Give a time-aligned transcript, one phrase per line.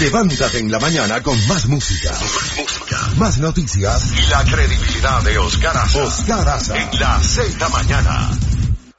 [0.00, 2.12] Levántate en la mañana con más música.
[3.16, 6.04] Más noticias y la credibilidad de Oscar Aza.
[6.04, 6.76] Oscar Aza.
[6.76, 8.28] En la Z mañana.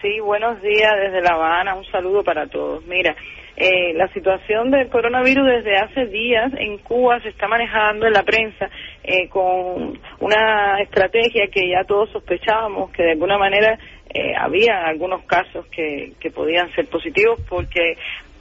[0.00, 1.74] Sí, buenos días desde La Habana.
[1.74, 2.84] Un saludo para todos.
[2.86, 3.16] Mira,
[3.56, 8.22] eh, la situación del coronavirus desde hace días en Cuba se está manejando en la
[8.22, 8.68] prensa
[9.04, 15.24] eh, con una estrategia que ya todos sospechábamos que de alguna manera eh, había algunos
[15.24, 17.96] casos que, que podían ser positivos porque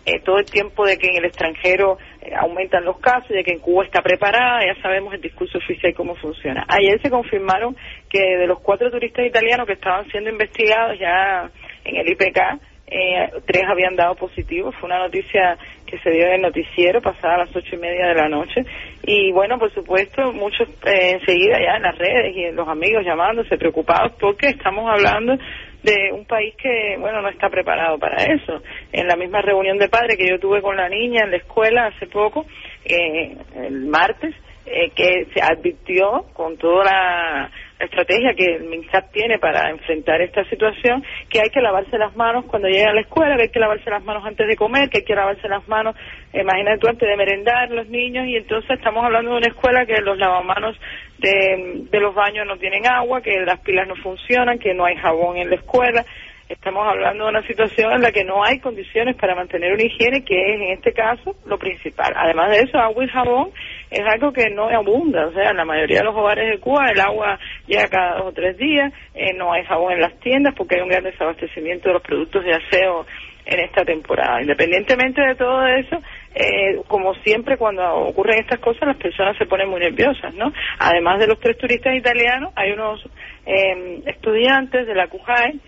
[0.05, 3.51] eh, todo el tiempo de que en el extranjero eh, aumentan los casos de que
[3.51, 6.65] en Cuba está preparada, ya sabemos el discurso oficial cómo funciona.
[6.67, 7.75] Ayer se confirmaron
[8.09, 11.49] que de los cuatro turistas italianos que estaban siendo investigados ya
[11.85, 14.71] en el IPK, eh, tres habían dado positivo.
[14.73, 18.15] Fue una noticia que se dio en el noticiero pasada las ocho y media de
[18.15, 18.65] la noche.
[19.03, 23.05] Y bueno, por supuesto, muchos eh, enseguida ya en las redes y en los amigos
[23.05, 25.37] llamándose preocupados porque estamos hablando
[25.83, 28.61] de un país que, bueno, no está preparado para eso.
[28.91, 31.87] En la misma reunión de padres que yo tuve con la niña en la escuela
[31.87, 32.45] hace poco,
[32.85, 34.33] eh, el martes,
[34.65, 37.51] eh, que se advirtió con toda la,
[37.85, 42.45] estrategia que el MINSAP tiene para enfrentar esta situación, que hay que lavarse las manos
[42.45, 44.99] cuando llega a la escuela, que hay que lavarse las manos antes de comer, que
[44.99, 45.95] hay que lavarse las manos,
[46.33, 50.01] imagínate tú, antes de merendar los niños, y entonces estamos hablando de una escuela que
[50.01, 50.77] los lavamanos
[51.19, 54.95] de, de los baños no tienen agua, que las pilas no funcionan, que no hay
[54.95, 56.05] jabón en la escuela,
[56.53, 60.23] Estamos hablando de una situación en la que no hay condiciones para mantener una higiene,
[60.23, 62.13] que es en este caso lo principal.
[62.15, 63.49] Además de eso, agua y jabón
[63.89, 65.27] es algo que no abunda.
[65.27, 68.27] O sea, en la mayoría de los hogares de Cuba el agua llega cada dos
[68.27, 71.89] o tres días, eh, no hay jabón en las tiendas porque hay un gran desabastecimiento
[71.89, 73.07] de los productos de aseo
[73.45, 74.39] en esta temporada.
[74.39, 76.01] Independientemente de todo eso,
[76.35, 80.53] eh, como siempre cuando ocurren estas cosas, las personas se ponen muy nerviosas, ¿no?
[80.77, 83.03] Además de los tres turistas italianos, hay unos
[83.47, 85.59] eh, estudiantes de la CUJAE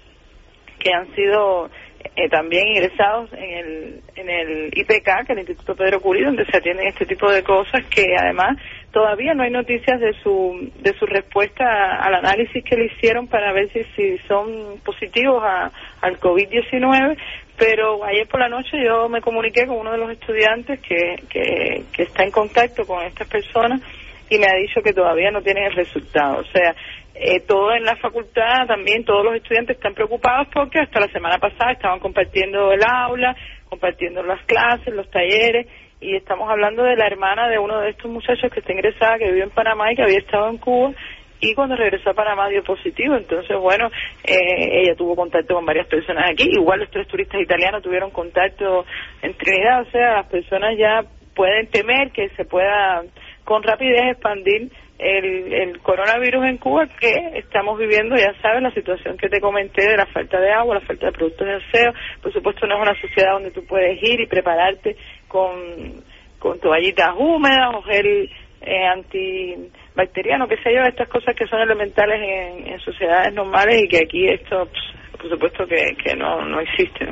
[0.86, 1.72] que han sido
[2.16, 6.46] eh, también ingresados en el, en el IPK, que es el Instituto Pedro Curí, donde
[6.46, 8.56] se atienden este tipo de cosas, que además
[8.92, 11.66] todavía no hay noticias de su, de su respuesta
[11.96, 17.18] al análisis que le hicieron para ver si, si son positivos a, al COVID-19,
[17.58, 21.84] pero ayer por la noche yo me comuniqué con uno de los estudiantes que, que,
[21.92, 23.82] que está en contacto con estas personas
[24.30, 26.40] y me ha dicho que todavía no tienen el resultado.
[26.40, 26.76] O sea,
[27.14, 31.38] eh, todo en la facultad, también todos los estudiantes están preocupados porque hasta la semana
[31.38, 33.36] pasada estaban compartiendo el aula,
[33.70, 35.68] compartiendo las clases, los talleres,
[36.02, 39.32] y estamos hablando de la hermana de uno de estos muchachos que está ingresada, que
[39.32, 40.94] vive en Panamá y que había estado en Cuba,
[41.40, 43.90] y cuando regresó a Panamá dio positivo, entonces bueno,
[44.24, 48.86] eh, ella tuvo contacto con varias personas aquí, igual los tres turistas italianos tuvieron contacto
[49.22, 51.04] en Trinidad, o sea, las personas ya
[51.36, 53.04] pueden temer que se pueda
[53.46, 59.18] con rapidez expandir el, el, coronavirus en Cuba que estamos viviendo, ya sabes, la situación
[59.18, 61.94] que te comenté de la falta de agua, la falta de productos de aseo.
[62.22, 64.96] Por supuesto, no es una sociedad donde tú puedes ir y prepararte
[65.28, 66.04] con,
[66.40, 68.30] con toallitas húmedas o gel
[68.62, 72.20] eh, antibacteriano, qué sé yo, estas cosas que son elementales
[72.66, 77.06] en, sociedades normales y que aquí esto, pues, por supuesto, que, que no, no existe.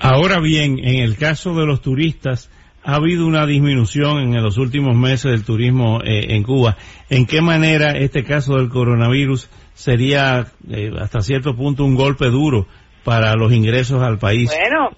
[0.00, 2.50] Ahora bien, en el caso de los turistas,
[2.84, 6.76] ha habido una disminución en los últimos meses del turismo eh, en Cuba.
[7.10, 12.66] ¿En qué manera este caso del coronavirus sería eh, hasta cierto punto un golpe duro
[13.04, 14.50] para los ingresos al país?
[14.50, 14.90] Bueno,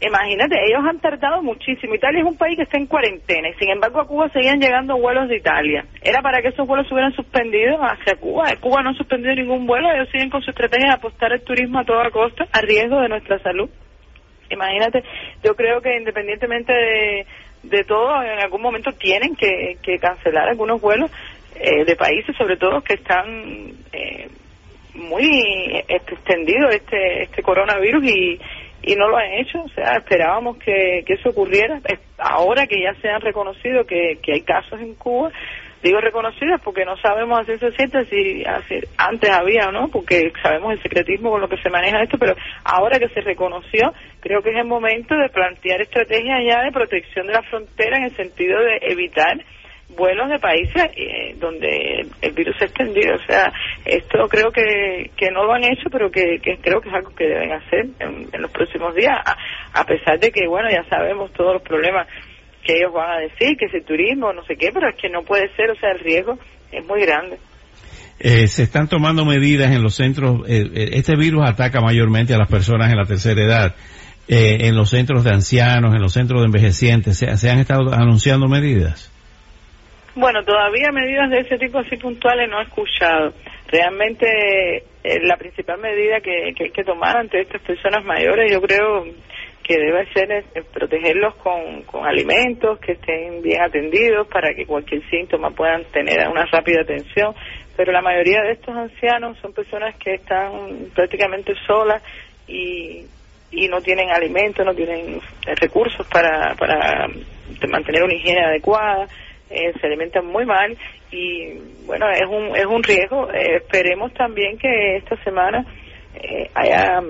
[0.00, 1.94] imagínate, ellos han tardado muchísimo.
[1.94, 4.98] Italia es un país que está en cuarentena y sin embargo a Cuba seguían llegando
[4.98, 5.86] vuelos de Italia.
[6.02, 8.44] Era para que esos vuelos se hubieran suspendido hacia Cuba.
[8.60, 11.78] Cuba no ha suspendido ningún vuelo, ellos siguen con su estrategia de apostar el turismo
[11.78, 13.70] a toda costa a riesgo de nuestra salud.
[14.50, 15.02] Imagínate,
[15.42, 17.26] yo creo que independientemente de,
[17.62, 21.10] de todo, en algún momento tienen que, que cancelar algunos vuelos
[21.54, 24.28] eh, de países, sobre todo que están eh,
[24.94, 28.40] muy extendido este este coronavirus y,
[28.82, 29.60] y no lo han hecho.
[29.62, 31.80] O sea, esperábamos que, que eso ocurriera.
[32.18, 35.30] Ahora que ya se han reconocido que, que hay casos en Cuba,
[35.82, 38.44] digo reconocidos porque no sabemos hacer ciencia cierta si
[38.96, 42.34] antes había o no, porque sabemos el secretismo con lo que se maneja esto, pero
[42.64, 47.26] ahora que se reconoció, creo que es el momento de plantear estrategias ya de protección
[47.26, 49.38] de la frontera en el sentido de evitar
[49.96, 53.14] vuelos de países eh, donde el virus se ha extendido.
[53.14, 53.52] O sea,
[53.84, 57.52] esto creo que no lo han hecho, pero que, creo que es algo que deben
[57.52, 59.16] hacer en, los próximos días,
[59.74, 62.06] a, pesar de que, bueno, ya sabemos todos los problemas
[62.64, 65.08] que ellos van a decir, que es el turismo, no sé qué, pero es que
[65.08, 66.38] no puede ser, o sea, el riesgo
[66.72, 67.38] es muy grande.
[68.18, 72.48] Eh, se están tomando medidas en los centros, eh, este virus ataca mayormente a las
[72.48, 73.74] personas en la tercera edad,
[74.32, 79.10] en los centros de ancianos, en los centros de envejecientes, ¿se han estado anunciando medidas?
[80.14, 83.32] Bueno, todavía medidas de ese tipo así puntuales no he escuchado.
[83.68, 89.04] Realmente eh, la principal medida que, hay que tomar ante estas personas mayores yo creo
[89.70, 95.52] que debe ser protegerlos con, con alimentos que estén bien atendidos para que cualquier síntoma
[95.52, 97.36] puedan tener una rápida atención.
[97.76, 102.02] Pero la mayoría de estos ancianos son personas que están prácticamente solas
[102.48, 103.04] y,
[103.52, 105.20] y no tienen alimentos, no tienen
[105.60, 107.06] recursos para, para
[107.68, 109.06] mantener una higiene adecuada
[109.50, 110.76] eh, se alimentan muy mal
[111.12, 111.54] y
[111.86, 113.30] bueno, es un, es un riesgo.
[113.32, 115.64] Eh, esperemos también que esta semana
[116.14, 117.00] eh, haya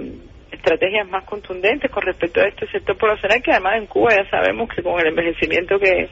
[0.60, 4.68] estrategias más contundentes con respecto a este sector poblacional que además en Cuba ya sabemos
[4.68, 6.08] que con el envejecimiento que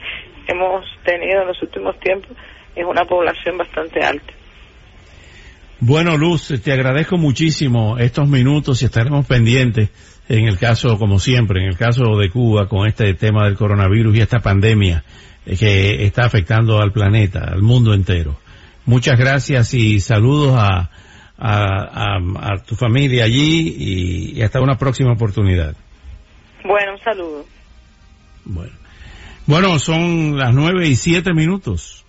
[0.47, 2.31] hemos tenido en los últimos tiempos
[2.75, 4.33] es una población bastante alta.
[5.81, 9.89] Bueno, Luz, te agradezco muchísimo estos minutos y estaremos pendientes
[10.27, 14.17] en el caso, como siempre, en el caso de Cuba con este tema del coronavirus
[14.17, 15.03] y esta pandemia
[15.45, 18.37] que está afectando al planeta, al mundo entero.
[18.85, 20.89] Muchas gracias y saludos a,
[21.39, 25.75] a, tu familia allí y, hasta una próxima oportunidad.
[26.63, 27.45] Bueno, un saludo.
[28.45, 28.73] Bueno,
[29.45, 32.05] bueno son las nueve y siete minutos.